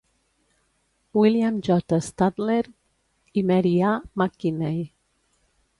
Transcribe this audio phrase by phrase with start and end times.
[1.19, 1.77] William J.
[2.07, 2.65] Statler
[3.43, 3.95] i Mary A.
[4.23, 4.87] McKinney.